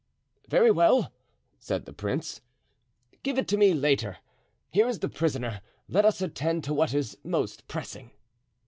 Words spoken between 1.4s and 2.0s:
said the